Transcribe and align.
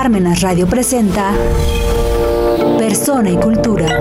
Parmenas 0.00 0.42
Radio 0.42 0.68
presenta 0.68 1.32
Persona 2.78 3.30
y 3.30 3.36
Cultura. 3.36 3.98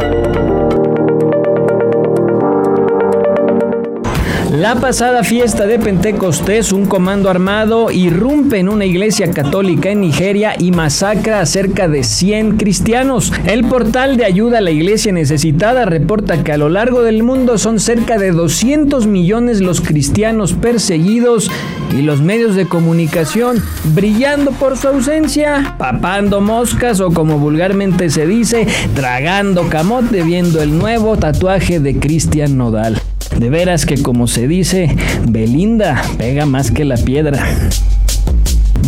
La 4.52 4.76
pasada 4.76 5.24
fiesta 5.24 5.66
de 5.66 5.80
Pentecostés, 5.80 6.72
un 6.72 6.86
comando 6.86 7.32
armado 7.32 7.90
irrumpe 7.90 8.60
en 8.60 8.70
una 8.70 8.86
iglesia 8.86 9.32
católica 9.32 9.90
en 9.90 10.02
Nigeria 10.02 10.54
y 10.58 10.72
masacra 10.72 11.42
a 11.42 11.46
cerca 11.48 11.88
de 11.88 12.04
100 12.04 12.58
cristianos. 12.58 13.34
El 13.48 13.66
portal 13.66 14.18
de 14.18 14.26
ayuda 14.26 14.60
a 14.60 14.62
la 14.62 14.72
iglesia 14.72 15.12
necesitada 15.12 15.86
reporta 15.86 16.44
que 16.44 16.52
a 16.52 16.58
lo 16.58 16.70
largo 16.70 17.02
del 17.02 17.24
mundo 17.24 17.58
son 17.58 17.80
cerca 17.80 18.20
de 18.20 18.32
200 18.32 19.08
millones 19.08 19.62
los 19.62 19.82
cristianos 19.82 20.54
perseguidos 20.54 21.50
y 21.92 22.02
los 22.02 22.22
medios 22.22 22.56
de 22.56 22.68
comunicación 22.68 23.64
brillando 23.94 24.52
por 24.52 24.78
su 24.78 24.88
ausencia, 24.88 25.76
papando 25.78 26.42
moscas 26.42 27.00
o 27.00 27.12
como 27.12 27.40
vulgarmente 27.40 28.10
se 28.10 28.28
dice, 28.28 28.68
tragando 28.96 29.70
camote 29.70 30.24
viendo 30.24 30.62
el 30.62 30.78
nuevo 30.78 31.18
tatuaje 31.18 31.80
de 31.80 32.00
Cristian 32.00 32.58
Nodal. 32.58 33.02
De 33.38 33.50
veras 33.50 33.86
que 33.86 34.02
como 34.02 34.28
se 34.28 34.48
dice, 34.48 34.96
Belinda 35.28 36.02
pega 36.18 36.46
más 36.46 36.72
que 36.72 36.86
la 36.86 36.98
piedra. 36.98 37.46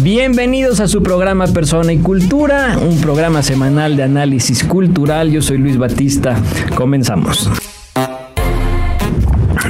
Bienvenidos 0.01 0.79
a 0.79 0.87
su 0.87 1.03
programa 1.03 1.47
Persona 1.47 1.91
y 1.91 1.97
Cultura, 1.97 2.77
un 2.81 3.01
programa 3.01 3.43
semanal 3.43 3.97
de 3.97 4.03
análisis 4.03 4.63
cultural. 4.63 5.29
Yo 5.29 5.41
soy 5.41 5.57
Luis 5.57 5.77
Batista. 5.77 6.37
Comenzamos. 6.75 7.49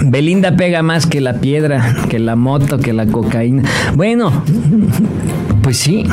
Belinda 0.09 0.55
pega 0.55 0.81
más 0.81 1.05
que 1.05 1.21
la 1.21 1.39
piedra, 1.39 1.95
que 2.09 2.19
la 2.19 2.35
moto, 2.35 2.79
que 2.79 2.93
la 2.93 3.05
cocaína. 3.05 3.63
Bueno, 3.95 4.31
pues 5.61 5.77
sí. 5.77 6.05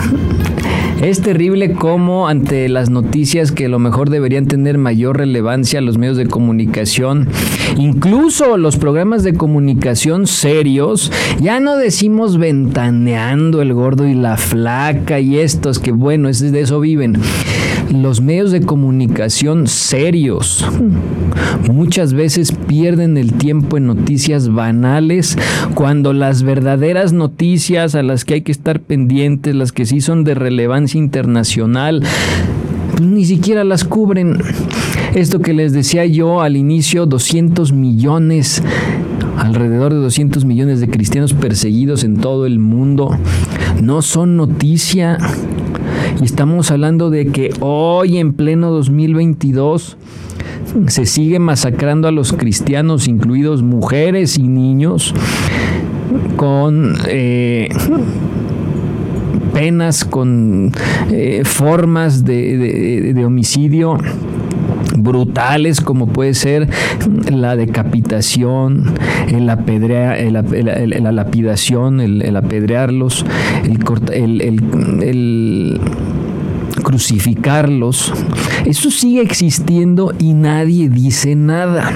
Es 1.00 1.20
terrible 1.20 1.72
cómo 1.72 2.26
ante 2.26 2.70
las 2.70 2.88
noticias 2.88 3.52
que 3.52 3.66
a 3.66 3.68
lo 3.68 3.78
mejor 3.78 4.08
deberían 4.08 4.46
tener 4.46 4.78
mayor 4.78 5.18
relevancia 5.18 5.82
los 5.82 5.98
medios 5.98 6.16
de 6.16 6.26
comunicación, 6.26 7.28
incluso 7.76 8.56
los 8.56 8.78
programas 8.78 9.22
de 9.22 9.34
comunicación 9.34 10.26
serios, 10.26 11.12
ya 11.38 11.60
no 11.60 11.76
decimos 11.76 12.38
ventaneando 12.38 13.60
el 13.60 13.74
gordo 13.74 14.06
y 14.06 14.14
la 14.14 14.38
flaca 14.38 15.20
y 15.20 15.38
estos 15.38 15.78
que 15.78 15.92
bueno, 15.92 16.30
es 16.30 16.40
de 16.40 16.60
eso 16.60 16.80
viven 16.80 17.18
los 17.92 18.20
medios 18.20 18.50
de 18.50 18.62
comunicación 18.62 19.66
serios 19.66 20.66
muchas 21.70 22.12
veces 22.12 22.52
pierden 22.52 23.16
el 23.16 23.34
tiempo 23.34 23.76
en 23.76 23.86
noticias 23.86 24.52
banales 24.52 25.36
cuando 25.74 26.12
las 26.12 26.42
verdaderas 26.42 27.12
noticias 27.12 27.94
a 27.94 28.02
las 28.02 28.24
que 28.24 28.34
hay 28.34 28.40
que 28.42 28.52
estar 28.52 28.80
pendientes, 28.80 29.54
las 29.54 29.72
que 29.72 29.86
sí 29.86 30.00
son 30.00 30.24
de 30.24 30.34
relevancia 30.34 30.98
internacional, 30.98 32.02
ni 33.00 33.24
siquiera 33.24 33.64
las 33.64 33.84
cubren. 33.84 34.38
Esto 35.14 35.40
que 35.40 35.54
les 35.54 35.72
decía 35.72 36.04
yo 36.06 36.40
al 36.40 36.56
inicio, 36.56 37.06
200 37.06 37.72
millones 37.72 38.62
alrededor 39.38 39.92
de 39.92 40.00
200 40.00 40.44
millones 40.44 40.80
de 40.80 40.88
cristianos 40.88 41.34
perseguidos 41.34 42.04
en 42.04 42.16
todo 42.16 42.46
el 42.46 42.58
mundo, 42.58 43.10
no 43.82 44.02
son 44.02 44.36
noticia. 44.36 45.18
Y 46.20 46.24
estamos 46.24 46.70
hablando 46.70 47.10
de 47.10 47.26
que 47.26 47.52
hoy 47.60 48.18
en 48.18 48.32
pleno 48.32 48.70
2022 48.70 49.96
se 50.86 51.06
sigue 51.06 51.38
masacrando 51.38 52.08
a 52.08 52.12
los 52.12 52.32
cristianos, 52.32 53.08
incluidos 53.08 53.62
mujeres 53.62 54.38
y 54.38 54.48
niños, 54.48 55.14
con 56.36 56.94
eh, 57.08 57.68
penas, 59.52 60.04
con 60.04 60.72
eh, 61.10 61.42
formas 61.44 62.24
de 62.24 63.22
homicidio 63.24 63.98
brutales 64.96 65.80
como 65.80 66.06
puede 66.08 66.34
ser 66.34 66.68
la 67.30 67.56
decapitación, 67.56 68.94
el 69.28 69.48
apedrea, 69.48 70.16
la 70.30 71.12
lapidación, 71.12 72.00
el, 72.00 72.36
apedrearlos, 72.36 73.24
el, 74.12 74.40
el 75.02 75.80
crucificarlos. 76.82 78.12
Eso 78.64 78.90
sigue 78.90 79.20
existiendo 79.22 80.12
y 80.18 80.34
nadie 80.34 80.88
dice 80.88 81.34
nada. 81.34 81.92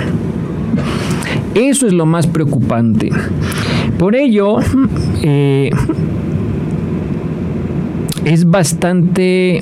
Eso 1.54 1.86
es 1.86 1.92
lo 1.92 2.06
más 2.06 2.26
preocupante. 2.26 3.10
Por 3.98 4.14
ello, 4.14 4.58
eh, 5.22 5.70
es 8.24 8.50
bastante 8.50 9.60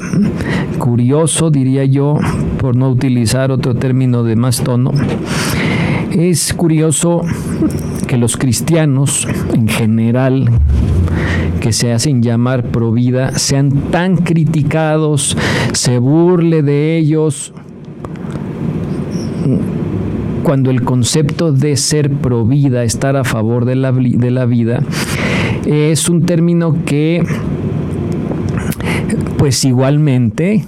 curioso, 0.79 1.51
diría 1.51 1.85
yo, 1.85 2.19
por 2.59 2.77
no 2.77 2.91
utilizar 2.91 3.51
otro 3.51 3.75
término 3.75 4.25
de 4.25 4.37
más 4.37 4.63
tono, 4.63 4.93
es 6.13 6.53
curioso 6.55 7.23
que 8.07 8.17
los 8.17 8.37
cristianos 8.37 9.29
en 9.53 9.69
general 9.69 10.51
que 11.61 11.73
se 11.73 11.93
hacen 11.93 12.23
llamar 12.23 12.65
pro 12.65 12.93
vida 12.93 13.39
sean 13.39 13.71
tan 13.91 14.17
criticados, 14.17 15.37
se 15.73 15.99
burle 15.99 16.63
de 16.63 16.97
ellos, 16.97 17.53
cuando 20.43 20.71
el 20.71 20.83
concepto 20.83 21.53
de 21.53 21.77
ser 21.77 22.11
pro 22.11 22.45
vida, 22.45 22.85
estar 22.85 23.17
a 23.17 23.25
favor 23.25 23.65
de 23.65 23.77
la, 23.77 23.93
de 23.93 24.31
la 24.31 24.47
vida, 24.47 24.83
es 25.67 26.09
un 26.09 26.25
término 26.25 26.77
que 26.85 27.23
pues 29.39 29.65
igualmente 29.65 30.65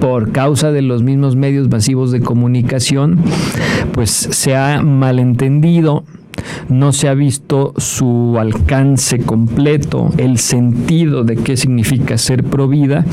por 0.00 0.32
causa 0.32 0.72
de 0.72 0.82
los 0.82 1.02
mismos 1.02 1.36
medios 1.36 1.68
masivos 1.68 2.12
de 2.12 2.20
comunicación, 2.20 3.18
pues 3.92 4.10
se 4.10 4.56
ha 4.56 4.80
malentendido 4.82 6.04
no 6.68 6.92
se 6.92 7.08
ha 7.08 7.14
visto 7.14 7.74
su 7.76 8.36
alcance 8.38 9.20
completo, 9.20 10.10
el 10.16 10.38
sentido 10.38 11.24
de 11.24 11.36
qué 11.36 11.56
significa 11.56 12.18
ser 12.18 12.44
provida 12.44 13.04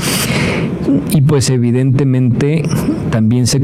y 1.10 1.20
pues 1.22 1.50
evidentemente 1.50 2.62
también 3.10 3.46
se, 3.46 3.60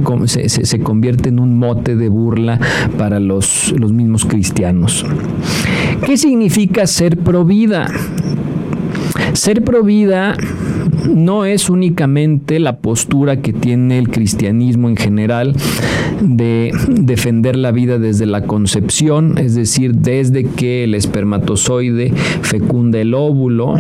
se, 0.49 0.81
convierte 0.81 1.31
en 1.31 1.41
un 1.41 1.59
mote 1.59 1.97
de 1.97 2.09
burla 2.09 2.61
para 2.97 3.19
los, 3.19 3.75
los 3.79 3.93
mismos 3.93 4.25
cristianos. 4.25 5.05
¿Qué 6.05 6.17
significa 6.17 6.87
ser 6.87 7.19
provida? 7.19 7.91
Ser 9.33 9.65
provida 9.65 10.37
no 11.07 11.45
es 11.45 11.71
únicamente 11.71 12.59
la 12.59 12.79
postura 12.79 13.41
que 13.41 13.53
tiene 13.53 13.99
el 13.99 14.09
cristianismo 14.09 14.89
en 14.89 14.97
general 14.97 15.55
de 16.21 16.73
defender 16.89 17.57
la 17.57 17.71
vida 17.71 17.99
desde 17.99 18.27
la 18.27 18.45
concepción, 18.45 19.39
es 19.39 19.55
decir, 19.55 19.95
desde 19.95 20.45
que 20.45 20.85
el 20.85 20.95
espermatozoide 20.95 22.13
fecunda 22.43 22.99
el 23.01 23.15
óvulo 23.15 23.75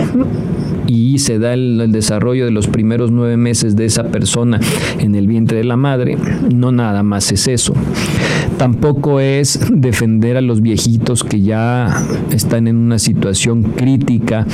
y 0.88 1.18
se 1.18 1.38
da 1.38 1.52
el, 1.52 1.92
desarrollo 1.92 2.46
de 2.46 2.50
los 2.50 2.66
primeros 2.66 3.12
nueve 3.12 3.36
meses 3.36 3.76
de 3.76 3.84
esa 3.84 4.04
persona 4.04 4.58
en 4.98 5.14
el 5.14 5.26
vientre 5.26 5.58
de 5.58 5.64
la 5.64 5.76
madre, 5.76 6.16
no 6.52 6.72
nada 6.72 7.02
más 7.02 7.30
es 7.30 7.46
eso. 7.46 7.74
Tampoco 8.56 9.20
es 9.20 9.60
defender 9.70 10.36
a 10.36 10.40
los 10.40 10.62
viejitos 10.62 11.22
que 11.22 11.42
ya 11.42 11.94
están 12.32 12.66
en 12.66 12.76
una 12.76 12.98
situación 12.98 13.62
crítica, 13.62 14.46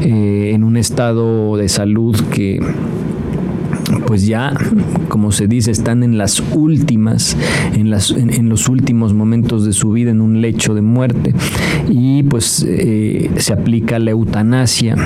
eh, 0.00 0.52
en 0.54 0.64
un 0.64 0.76
estado 0.76 1.56
de 1.56 1.68
salud 1.68 2.18
que 2.32 2.60
pues 4.06 4.26
ya, 4.26 4.52
como 5.08 5.32
se 5.32 5.46
dice, 5.46 5.70
están 5.70 6.02
en 6.02 6.18
las 6.18 6.42
últimas, 6.54 7.36
en, 7.74 7.90
las, 7.90 8.10
en, 8.10 8.48
los 8.48 8.68
últimos 8.68 9.14
momentos 9.14 9.64
de 9.64 9.72
su 9.72 9.92
vida, 9.92 10.10
en 10.10 10.20
un 10.20 10.40
lecho 10.40 10.74
de 10.74 10.82
muerte, 10.82 11.34
y 11.88 12.22
pues 12.24 12.64
eh, 12.68 13.30
se 13.36 13.52
aplica 13.52 13.98
la 13.98 14.10
eutanasia. 14.10 14.96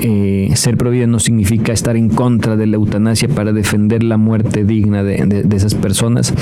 Eh, 0.00 0.52
ser 0.54 0.76
provida 0.76 1.06
no 1.06 1.18
significa 1.18 1.72
estar 1.72 1.96
en 1.96 2.08
contra 2.08 2.56
de 2.56 2.66
la 2.66 2.76
eutanasia 2.76 3.28
para 3.28 3.52
defender 3.52 4.02
la 4.02 4.16
muerte 4.16 4.64
digna 4.64 5.02
de, 5.02 5.44
de 5.44 5.56
esas 5.56 5.74
personas. 5.74 6.32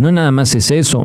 No 0.00 0.12
nada 0.12 0.30
más 0.30 0.54
es 0.54 0.70
eso. 0.70 1.04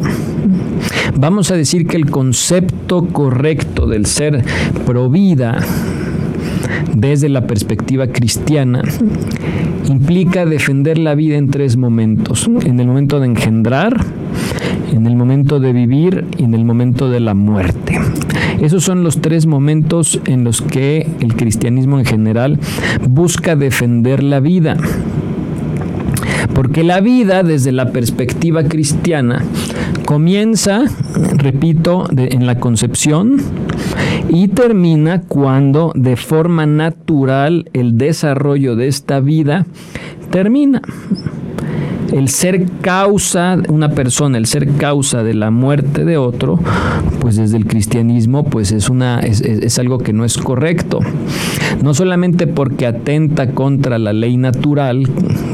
Vamos 1.16 1.52
a 1.52 1.56
decir 1.56 1.88
que 1.88 1.98
el 1.98 2.10
concepto 2.10 3.08
correcto 3.08 3.88
del 3.88 4.06
ser 4.06 4.44
provida 4.86 5.60
desde 6.96 7.30
la 7.30 7.48
perspectiva 7.48 8.08
cristiana 8.08 8.82
implica 9.90 10.46
defender 10.46 10.98
la 10.98 11.16
vida 11.16 11.38
en 11.38 11.50
tres 11.50 11.78
momentos. 11.78 12.50
En 12.66 12.80
el 12.80 12.88
momento 12.88 13.20
de 13.20 13.28
engendrar, 13.28 14.06
en 14.92 15.08
el 15.08 15.16
momento 15.16 15.60
de 15.60 15.74
vivir 15.74 16.26
y 16.38 16.44
en 16.44 16.54
el 16.54 16.66
momento 16.66 17.10
de 17.10 17.20
la 17.20 17.34
muerte. 17.34 18.00
Esos 18.62 18.84
son 18.84 19.04
los 19.04 19.22
tres 19.22 19.46
momentos 19.46 20.20
en 20.26 20.44
los 20.44 20.62
que 20.62 21.08
el 21.20 21.36
cristianismo 21.36 22.00
en 22.00 22.06
general 22.06 22.60
busca 23.08 23.56
defender 23.56 24.24
la 24.24 24.40
vida. 24.40 24.78
Porque 26.54 26.84
la 26.84 27.02
vida, 27.02 27.44
desde 27.44 27.72
la 27.72 27.92
perspectiva 27.92 28.64
cristiana, 28.64 29.44
comienza, 30.06 30.86
repito, 31.36 32.08
en 32.16 32.46
la 32.46 32.60
concepción 32.60 33.38
y 34.30 34.50
termina 34.50 35.22
cuando 35.22 35.92
de 35.96 36.16
forma 36.16 36.66
natural 36.66 37.70
el 37.74 37.98
desarrollo 37.98 38.76
de 38.76 38.88
esta 38.88 39.20
vida 39.20 39.66
termina 40.30 40.82
el 42.12 42.30
ser 42.30 42.66
causa, 42.82 43.58
una 43.70 43.90
persona, 43.90 44.38
el 44.38 44.46
ser 44.46 44.68
causa 44.76 45.24
de 45.24 45.34
la 45.34 45.52
muerte 45.52 46.06
de 46.06 46.18
otro, 46.18 46.60
pues 47.20 47.36
desde 47.38 47.58
el 47.58 47.66
cristianismo, 47.66 48.44
pues 48.44 48.72
es, 48.72 48.90
una, 48.90 49.20
es, 49.20 49.80
algo 49.80 49.98
que 49.98 50.14
no 50.14 50.26
es 50.26 50.38
correcto. 50.38 51.00
No 51.82 51.94
solamente 51.94 52.48
porque 52.48 52.86
atenta 52.86 53.52
contra 53.52 53.98
la 53.98 54.14
ley 54.14 54.38
natural, 54.38 55.08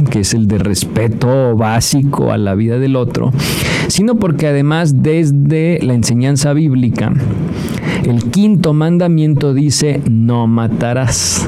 que 0.09 0.21
es 0.21 0.33
el 0.33 0.47
de 0.47 0.57
respeto 0.57 1.55
básico 1.55 2.31
a 2.31 2.37
la 2.37 2.55
vida 2.55 2.79
del 2.79 2.95
otro, 2.95 3.31
sino 3.87 4.15
porque 4.15 4.47
además 4.47 5.01
desde 5.01 5.79
la 5.81 5.93
enseñanza 5.93 6.53
bíblica, 6.53 7.13
el 8.05 8.25
quinto 8.31 8.73
mandamiento 8.73 9.53
dice, 9.53 10.01
no 10.09 10.47
matarás. 10.47 11.47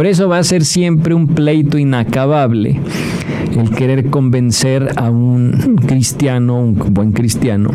Por 0.00 0.06
eso 0.06 0.30
va 0.30 0.38
a 0.38 0.44
ser 0.44 0.64
siempre 0.64 1.12
un 1.12 1.26
pleito 1.26 1.76
inacabable 1.76 2.80
el 3.54 3.68
querer 3.68 4.08
convencer 4.08 4.94
a 4.96 5.10
un 5.10 5.76
cristiano, 5.86 6.58
un 6.58 6.74
buen 6.94 7.12
cristiano, 7.12 7.68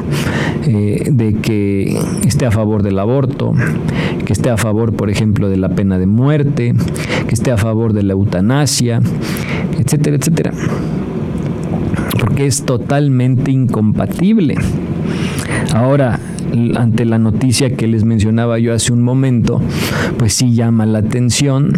eh, 0.66 1.10
de 1.12 1.36
que 1.36 1.96
esté 2.26 2.48
a 2.48 2.52
favor 2.52 2.82
del 2.82 2.98
aborto, 2.98 3.54
que 4.26 4.34
esté 4.34 4.50
a 4.50 4.58
favor, 4.58 4.96
por 4.96 5.12
ejemplo, 5.12 5.50
de 5.50 5.58
la 5.58 5.70
pena 5.70 6.00
de 6.00 6.08
muerte, 6.08 6.74
que 7.28 7.36
esté 7.36 7.52
a 7.52 7.58
favor 7.58 7.94
de 7.94 8.02
la 8.02 8.14
eutanasia, 8.14 9.02
etcétera, 9.78 10.16
etcétera. 10.16 10.52
Porque 12.20 12.48
es 12.48 12.66
totalmente 12.66 13.52
incompatible. 13.52 14.56
Ahora, 15.76 16.20
ante 16.76 17.06
la 17.06 17.18
noticia 17.18 17.76
que 17.76 17.88
les 17.88 18.04
mencionaba 18.04 18.60
yo 18.60 18.74
hace 18.74 18.94
un 18.94 19.02
momento, 19.02 19.62
pues 20.18 20.34
sí 20.34 20.54
llama 20.54 20.86
la 20.86 21.00
atención 21.00 21.74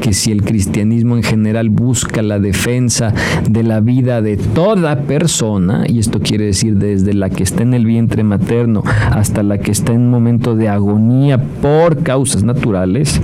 que 0.00 0.12
si 0.12 0.32
el 0.32 0.42
cristianismo 0.42 1.16
en 1.16 1.22
general 1.22 1.70
busca 1.70 2.22
la 2.22 2.38
defensa 2.38 3.14
de 3.48 3.62
la 3.62 3.80
vida 3.80 4.22
de 4.22 4.36
toda 4.36 5.02
persona, 5.02 5.84
y 5.86 5.98
esto 5.98 6.20
quiere 6.20 6.46
decir 6.46 6.76
desde 6.76 7.14
la 7.14 7.30
que 7.30 7.42
está 7.42 7.62
en 7.62 7.74
el 7.74 7.86
vientre 7.86 8.24
materno 8.24 8.82
hasta 9.10 9.42
la 9.42 9.58
que 9.58 9.70
está 9.70 9.92
en 9.92 10.10
momento 10.10 10.54
de 10.54 10.68
agonía 10.68 11.38
por 11.38 12.02
causas 12.02 12.42
naturales, 12.42 13.20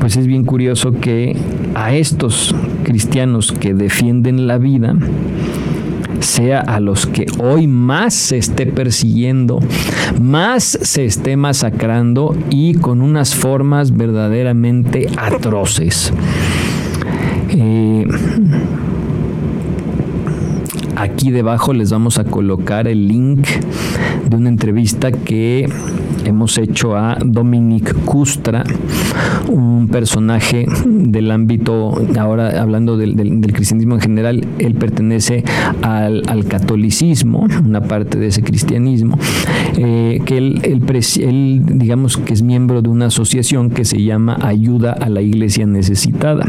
pues 0.00 0.16
es 0.16 0.26
bien 0.26 0.44
curioso 0.44 0.92
que 0.92 1.36
a 1.74 1.94
estos 1.94 2.54
cristianos 2.84 3.52
que 3.52 3.74
defienden 3.74 4.46
la 4.46 4.58
vida, 4.58 4.94
sea 6.20 6.60
a 6.60 6.80
los 6.80 7.06
que 7.06 7.26
hoy 7.38 7.66
más 7.66 8.14
se 8.14 8.38
esté 8.38 8.66
persiguiendo, 8.66 9.60
más 10.20 10.78
se 10.82 11.04
esté 11.04 11.36
masacrando 11.36 12.36
y 12.50 12.74
con 12.74 13.02
unas 13.02 13.34
formas 13.34 13.96
verdaderamente 13.96 15.08
atroces. 15.16 16.12
Eh, 17.50 18.06
aquí 20.96 21.30
debajo 21.30 21.72
les 21.72 21.90
vamos 21.90 22.18
a 22.18 22.24
colocar 22.24 22.88
el 22.88 23.08
link 23.08 23.46
de 24.28 24.36
una 24.36 24.48
entrevista 24.48 25.12
que 25.12 25.68
hemos 26.28 26.58
hecho 26.58 26.96
a 26.96 27.16
Dominic 27.24 28.04
Custra, 28.04 28.62
un 29.48 29.88
personaje 29.88 30.66
del 30.84 31.30
ámbito, 31.30 31.94
ahora 32.18 32.60
hablando 32.60 32.96
del, 32.96 33.40
cristianismo 33.52 33.94
en 33.94 34.00
general, 34.00 34.46
él 34.58 34.74
pertenece 34.74 35.42
al, 35.82 36.22
catolicismo, 36.48 37.46
una 37.64 37.82
parte 37.82 38.18
de 38.18 38.26
ese 38.26 38.42
cristianismo, 38.42 39.18
eh, 39.76 40.20
que 40.24 40.36
él, 40.36 40.60
él, 40.62 41.62
digamos 41.64 42.16
que 42.18 42.34
es 42.34 42.42
miembro 42.42 42.82
de 42.82 42.90
una 42.90 43.06
asociación 43.06 43.70
que 43.70 43.84
se 43.84 44.02
llama 44.02 44.36
Ayuda 44.42 44.92
a 44.92 45.08
la 45.08 45.22
Iglesia 45.22 45.66
Necesitada. 45.66 46.46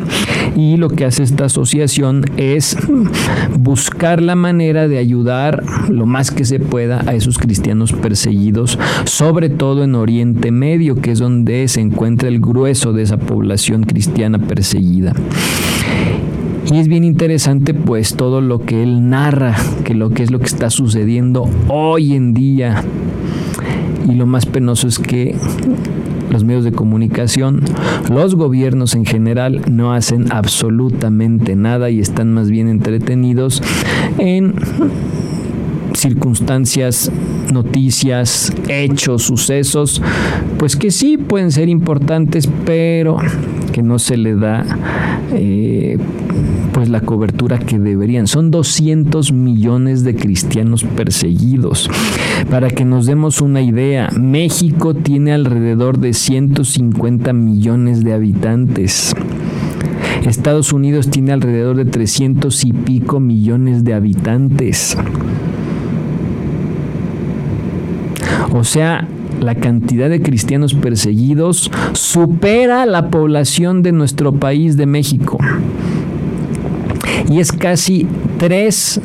Y 0.56 0.78
lo 0.78 0.90
que 0.90 1.06
hace 1.06 1.24
esta 1.24 1.46
asociación 1.46 2.26
es 2.38 2.78
buscar 3.58 4.22
la 4.22 4.36
manera 4.36 4.88
de 4.88 4.98
ayudar 4.98 5.64
lo 5.90 6.06
más 6.06 6.32
que 6.32 6.44
se 6.44 6.60
pueda 6.60 7.02
a 7.08 7.14
esos 7.14 7.38
cristianos 7.38 7.94
perseguidos, 7.94 8.78
sobre 9.06 9.50
todo 9.50 9.69
en 9.78 9.96
Oriente 9.96 10.52
Medio, 10.52 10.96
que 10.96 11.12
es 11.12 11.20
donde 11.20 11.68
se 11.68 11.82
encuentra 11.82 12.28
el 12.28 12.40
grueso 12.40 12.92
de 12.92 13.04
esa 13.04 13.18
población 13.18 13.84
cristiana 13.84 14.40
perseguida. 14.40 15.14
Y 16.72 16.78
es 16.78 16.88
bien 16.88 17.04
interesante 17.04 17.74
pues 17.74 18.16
todo 18.16 18.42
lo 18.42 18.60
que 18.66 18.84
él 18.84 19.10
narra, 19.10 19.56
que 19.86 19.94
lo 19.94 20.10
que 20.10 20.24
es 20.24 20.32
lo 20.32 20.40
que 20.40 20.48
está 20.48 20.70
sucediendo 20.70 21.50
hoy 21.68 22.14
en 22.14 22.34
día. 22.34 22.84
Y 24.08 24.16
lo 24.16 24.26
más 24.26 24.46
penoso 24.46 24.88
es 24.88 25.00
que 25.00 25.36
los 26.30 26.44
medios 26.44 26.64
de 26.64 26.72
comunicación, 26.72 27.62
los 28.12 28.36
gobiernos 28.36 28.96
en 28.96 29.06
general 29.06 29.62
no 29.72 29.94
hacen 29.94 30.32
absolutamente 30.32 31.56
nada 31.56 31.90
y 31.90 32.00
están 32.00 32.34
más 32.34 32.50
bien 32.50 32.68
entretenidos 32.68 33.62
en 34.18 34.56
circunstancias, 36.00 37.12
noticias, 37.52 38.54
hechos, 38.68 39.24
sucesos, 39.24 40.02
pues 40.58 40.76
que 40.76 40.92
sí 40.92 41.18
pueden 41.18 41.52
ser 41.52 41.70
importantes, 41.70 42.50
pero 42.66 43.18
que 43.72 43.82
no 43.82 44.00
se 44.00 44.18
le 44.18 44.36
da 44.36 44.66
eh, 45.34 45.98
pues 46.74 46.90
la 46.90 47.02
cobertura 47.02 47.60
que 47.60 47.80
deberían. 47.80 48.28
Son 48.28 48.52
200 48.52 49.32
millones 49.32 50.04
de 50.04 50.16
cristianos 50.16 50.84
perseguidos. 50.84 51.90
Para 52.50 52.70
que 52.70 52.86
nos 52.86 53.06
demos 53.06 53.42
una 53.42 53.62
idea, 53.62 54.10
México 54.18 54.94
tiene 54.94 55.34
alrededor 55.34 56.00
de 56.00 56.14
150 56.14 57.34
millones 57.34 58.04
de 58.04 58.14
habitantes. 58.14 59.16
Estados 60.26 60.74
Unidos 60.74 61.10
tiene 61.10 61.32
alrededor 61.32 61.76
de 61.76 61.86
300 61.86 62.66
y 62.66 62.74
pico 62.74 63.20
millones 63.20 63.84
de 63.84 63.94
habitantes. 63.94 64.98
O 68.54 68.64
sea, 68.64 69.08
la 69.40 69.56
cantidad 69.56 70.10
de 70.10 70.22
cristianos 70.22 70.74
perseguidos 70.74 71.72
supera 71.94 72.86
la 72.86 73.10
población 73.10 73.84
de 73.84 73.92
nuestro 73.92 74.34
país 74.34 74.76
de 74.76 74.86
México. 74.86 75.38
Y 77.30 77.40
es 77.40 77.52
casi 77.52 78.08
tres 78.38 79.00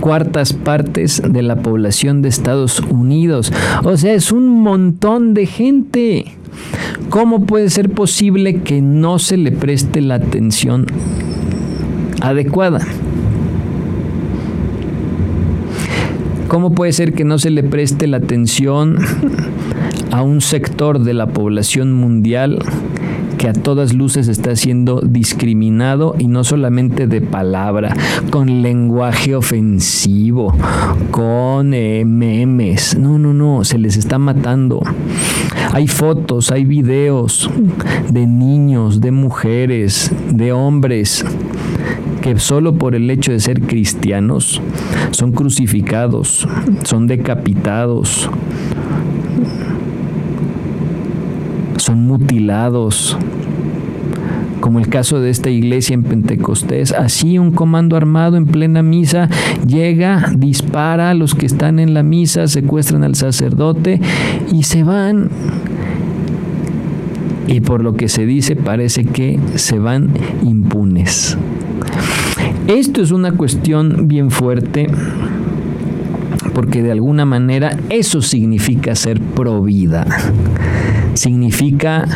cuartas 0.00 0.52
partes 0.52 1.22
de 1.26 1.42
la 1.42 1.56
población 1.56 2.20
de 2.20 2.28
Estados 2.28 2.80
Unidos. 2.80 3.52
O 3.84 3.96
sea, 3.96 4.14
es 4.14 4.32
un 4.32 4.48
montón 4.60 5.34
de 5.34 5.46
gente. 5.46 6.24
¿Cómo 7.08 7.46
puede 7.46 7.70
ser 7.70 7.90
posible 7.90 8.60
que 8.62 8.82
no 8.82 9.18
se 9.18 9.36
le 9.36 9.52
preste 9.52 10.00
la 10.00 10.16
atención 10.16 10.86
adecuada? 12.20 12.80
¿Cómo 16.54 16.70
puede 16.70 16.92
ser 16.92 17.14
que 17.14 17.24
no 17.24 17.40
se 17.40 17.50
le 17.50 17.64
preste 17.64 18.06
la 18.06 18.18
atención 18.18 18.98
a 20.12 20.22
un 20.22 20.40
sector 20.40 21.00
de 21.00 21.12
la 21.12 21.26
población 21.26 21.92
mundial 21.92 22.60
que 23.38 23.48
a 23.48 23.52
todas 23.52 23.92
luces 23.92 24.28
está 24.28 24.54
siendo 24.54 25.00
discriminado 25.00 26.14
y 26.16 26.28
no 26.28 26.44
solamente 26.44 27.08
de 27.08 27.20
palabra, 27.20 27.96
con 28.30 28.62
lenguaje 28.62 29.34
ofensivo, 29.34 30.54
con 31.10 31.74
eh, 31.74 32.04
memes. 32.04 32.96
No, 32.96 33.18
no, 33.18 33.34
no, 33.34 33.64
se 33.64 33.76
les 33.76 33.96
está 33.96 34.20
matando. 34.20 34.80
Hay 35.72 35.88
fotos, 35.88 36.52
hay 36.52 36.64
videos 36.64 37.50
de 38.10 38.28
niños, 38.28 39.00
de 39.00 39.10
mujeres, 39.10 40.12
de 40.30 40.52
hombres 40.52 41.24
que 42.24 42.38
solo 42.38 42.76
por 42.76 42.94
el 42.94 43.10
hecho 43.10 43.32
de 43.32 43.38
ser 43.38 43.60
cristianos 43.60 44.62
son 45.10 45.32
crucificados, 45.32 46.48
son 46.82 47.06
decapitados, 47.06 48.30
son 51.76 52.06
mutilados, 52.06 53.18
como 54.60 54.78
el 54.78 54.88
caso 54.88 55.20
de 55.20 55.28
esta 55.28 55.50
iglesia 55.50 55.92
en 55.92 56.02
Pentecostés. 56.02 56.92
Así 56.92 57.38
un 57.38 57.50
comando 57.50 57.94
armado 57.94 58.38
en 58.38 58.46
plena 58.46 58.82
misa 58.82 59.28
llega, 59.66 60.32
dispara 60.34 61.10
a 61.10 61.14
los 61.14 61.34
que 61.34 61.44
están 61.44 61.78
en 61.78 61.92
la 61.92 62.02
misa, 62.02 62.48
secuestran 62.48 63.04
al 63.04 63.16
sacerdote 63.16 64.00
y 64.50 64.62
se 64.62 64.82
van. 64.82 65.28
Y 67.48 67.60
por 67.60 67.82
lo 67.82 67.92
que 67.96 68.08
se 68.08 68.24
dice 68.24 68.56
parece 68.56 69.04
que 69.04 69.38
se 69.56 69.78
van 69.78 70.08
impunes. 70.42 71.36
Esto 72.66 73.02
es 73.02 73.10
una 73.10 73.32
cuestión 73.32 74.08
bien 74.08 74.30
fuerte 74.30 74.86
porque 76.54 76.82
de 76.82 76.92
alguna 76.92 77.24
manera 77.26 77.76
eso 77.90 78.22
significa 78.22 78.94
ser 78.94 79.20
pro 79.20 79.62
vida. 79.62 80.06
significa 81.14 82.06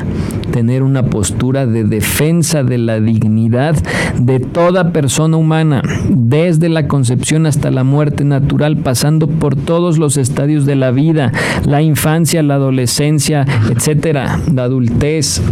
tener 0.53 0.83
una 0.83 1.05
postura 1.05 1.67
de 1.67 1.85
defensa 1.85 2.65
de 2.65 2.79
la 2.79 3.00
dignidad 3.00 3.77
de 4.19 4.41
toda 4.41 4.93
persona 4.93 5.37
humana, 5.37 5.83
desde 6.09 6.69
la 6.69 6.88
concepción 6.88 7.47
hasta 7.47 7.71
la 7.71 7.85
muerte 7.85 8.25
natural, 8.25 8.79
pasando 8.79 9.29
por 9.29 9.55
todos 9.55 9.99
los 9.99 10.17
estadios 10.17 10.67
de 10.67 10.75
la 10.75 10.91
vida, 10.91 11.33
la 11.65 11.83
infancia, 11.83 12.43
la 12.43 12.55
adolescencia, 12.55 13.47
etcétera, 13.71 14.41
la 14.53 14.65
adultez 14.65 15.43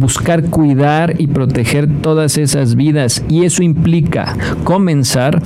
buscar 0.00 0.44
cuidar 0.46 1.14
y 1.18 1.26
proteger 1.28 1.88
todas 2.00 2.38
esas 2.38 2.74
vidas 2.74 3.22
y 3.28 3.44
eso 3.44 3.62
implica 3.62 4.36
comenzar 4.64 5.42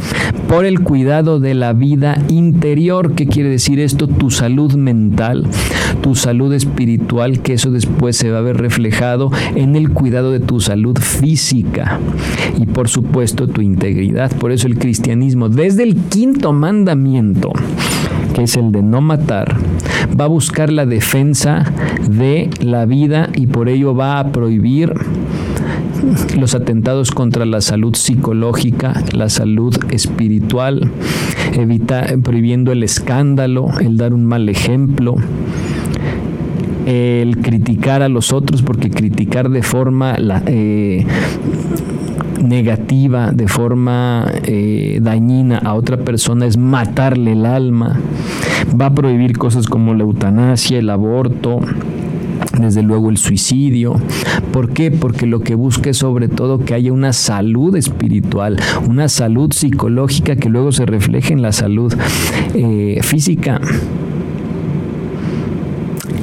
por 0.49 0.65
el 0.65 0.81
cuidado 0.81 1.41
de 1.41 1.55
la 1.55 1.73
vida 1.73 2.19
interior. 2.29 3.15
¿Qué 3.15 3.27
quiere 3.27 3.51
decir 3.51 3.81
esto? 3.81 4.07
Tu 4.07 4.31
salud 4.31 4.75
mental, 4.75 5.47
tu 6.03 6.15
salud 6.15 6.53
espiritual, 6.53 7.41
que 7.41 7.55
eso 7.55 7.71
después 7.71 8.17
se 8.17 8.31
va 8.31 8.39
a 8.39 8.43
ver 8.43 8.57
reflejado 8.57 9.31
en 9.55 9.77
el 9.77 9.91
cuidado 9.91 10.31
de 10.31 10.41
tu 10.41 10.61
salud 10.61 10.97
física 10.99 11.99
y 12.59 12.67
por 12.67 12.89
supuesto 12.89 13.49
tu 13.49 13.61
integridad. 13.61 14.31
Por 14.37 14.53
eso 14.53 14.67
el 14.69 14.79
cristianismo, 14.79 15.49
desde 15.49 15.83
el 15.83 15.97
quinto 15.97 16.53
mandamiento, 16.53 17.53
que 18.35 18.43
es 18.43 18.57
el 18.57 18.73
de 18.73 18.83
no 18.83 19.01
matar, 19.01 19.57
va 20.21 20.25
a 20.25 20.29
buscar 20.29 20.71
la 20.71 20.85
defensa 20.85 21.65
de 22.09 22.51
la 22.61 22.85
vida 22.85 23.31
y 23.35 23.47
por 23.47 23.69
ello 23.69 23.95
va 23.95 24.19
a 24.19 24.33
prohibir 24.33 24.93
los 26.39 26.55
atentados 26.55 27.11
contra 27.11 27.47
la 27.47 27.61
salud 27.61 27.95
psicológica, 27.95 29.03
la 29.13 29.29
salud 29.29 29.75
espiritual, 29.91 30.91
evita, 31.55 32.07
prohibiendo 32.23 32.73
el 32.73 32.83
escándalo, 32.83 33.69
el 33.81 33.97
dar 33.97 34.13
un 34.13 34.25
mal 34.25 34.49
ejemplo, 34.49 35.15
el 36.87 37.39
criticar 37.39 38.03
a 38.03 38.09
los 38.09 38.33
otros, 38.33 38.63
porque 38.63 38.91
criticar 38.91 39.49
de 39.49 39.63
forma 39.63 40.17
eh, 40.47 41.07
negativa, 42.49 43.31
de 43.33 43.49
forma 43.49 44.27
eh, 44.45 44.99
dañina 45.03 45.59
a 45.59 45.75
otra 45.75 45.97
persona 45.97 46.47
es 46.47 46.57
matarle 46.57 47.33
el 47.33 47.47
alma. 47.47 47.99
Va 48.81 48.87
a 48.87 48.95
prohibir 48.95 49.37
cosas 49.37 49.67
como 49.67 49.95
la 49.95 50.03
eutanasia, 50.03 50.79
el 50.79 50.91
aborto, 50.91 51.61
desde 52.59 52.83
luego 52.83 53.11
el 53.11 53.17
suicidio. 53.17 53.95
¿Por 54.53 54.71
qué? 54.71 54.91
Porque 54.91 55.27
lo 55.27 55.41
que 55.41 55.55
busca 55.55 55.91
es 55.91 55.99
sobre 55.99 56.29
todo 56.29 56.65
que 56.65 56.75
haya 56.75 56.93
una 56.93 57.13
salud 57.13 57.77
espiritual, 57.77 58.57
una 58.89 59.09
salud 59.09 59.53
psicológica 59.53 60.37
que 60.37 60.49
luego 60.49 60.73
se 60.73 60.87
refleje 60.87 61.33
en 61.33 61.43
la 61.43 61.53
salud 61.53 61.95
eh, 62.55 63.01
física. 63.03 63.61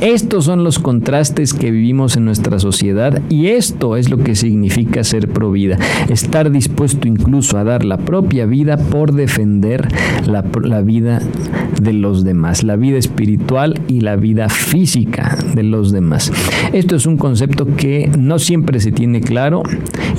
Estos 0.01 0.45
son 0.45 0.63
los 0.63 0.79
contrastes 0.79 1.53
que 1.53 1.69
vivimos 1.69 2.17
en 2.17 2.25
nuestra 2.25 2.57
sociedad 2.57 3.21
y 3.29 3.49
esto 3.49 3.97
es 3.97 4.09
lo 4.09 4.17
que 4.17 4.35
significa 4.35 5.03
ser 5.03 5.27
pro 5.27 5.51
vida, 5.51 5.77
estar 6.09 6.49
dispuesto 6.49 7.07
incluso 7.07 7.59
a 7.59 7.63
dar 7.63 7.85
la 7.85 7.97
propia 7.97 8.47
vida 8.47 8.77
por 8.77 9.13
defender 9.13 9.87
la, 10.25 10.43
la 10.63 10.81
vida 10.81 11.21
de 11.81 11.93
los 11.93 12.23
demás, 12.23 12.63
la 12.63 12.75
vida 12.75 12.97
espiritual 12.97 13.79
y 13.87 14.01
la 14.01 14.15
vida 14.15 14.49
física 14.49 15.37
de 15.53 15.63
los 15.63 15.91
demás. 15.91 16.31
Esto 16.73 16.95
es 16.95 17.05
un 17.05 17.17
concepto 17.17 17.65
que 17.75 18.09
no 18.17 18.39
siempre 18.39 18.79
se 18.79 18.91
tiene 18.91 19.21
claro 19.21 19.63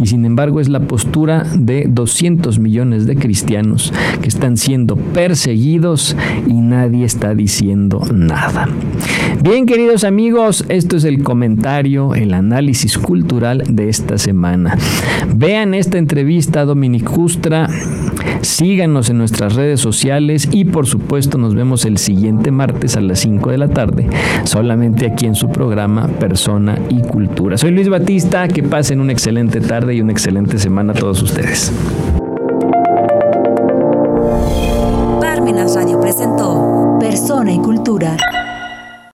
y 0.02 0.07
sin 0.07 0.25
embargo 0.25 0.61
es 0.61 0.69
la 0.69 0.81
postura 0.81 1.45
de 1.57 1.87
200 1.88 2.59
millones 2.59 3.07
de 3.07 3.16
cristianos 3.16 3.92
que 4.21 4.28
están 4.28 4.57
siendo 4.57 4.97
perseguidos 4.97 6.16
y 6.47 6.54
nadie 6.54 7.04
está 7.04 7.35
diciendo 7.35 8.02
nada. 8.12 8.69
Bien, 9.42 9.66
queridos 9.66 10.04
amigos, 10.04 10.64
esto 10.69 10.97
es 10.97 11.04
el 11.04 11.23
comentario, 11.23 12.14
el 12.14 12.35
análisis 12.35 12.99
cultural 12.99 13.62
de 13.69 13.88
esta 13.88 14.19
semana. 14.19 14.76
Vean 15.35 15.75
esta 15.75 15.99
entrevista 15.99 16.61
a 16.61 16.64
Dominic 16.64 17.09
Justra, 17.09 17.69
síganos 18.43 19.11
en 19.11 19.19
nuestras 19.19 19.55
redes 19.55 19.81
sociales 19.81 20.49
y 20.50 20.64
por 20.64 20.87
supuesto 20.87 21.38
nos 21.38 21.55
vemos 21.55 21.85
el 21.85 21.99
siguiente 21.99 22.50
martes 22.50 22.97
a 22.97 23.00
las 23.00 23.21
5 23.21 23.50
de 23.50 23.59
la 23.59 23.69
tarde, 23.69 24.09
solamente 24.45 25.07
aquí 25.07 25.26
en 25.26 25.35
su 25.35 25.50
programa 25.50 26.09
Persona 26.09 26.79
y 26.88 27.02
Cultura. 27.02 27.57
Soy 27.59 27.71
Luis 27.71 27.88
Batista, 27.88 28.49
que 28.49 28.62
pasen 28.62 29.00
una 29.00 29.12
excelente 29.12 29.61
tarde 29.61 29.95
y 29.95 30.00
una 30.00 30.12
excelente 30.12 30.59
semana 30.59 30.93
a 30.93 30.97
todos 30.97 31.23
ustedes. 31.23 31.73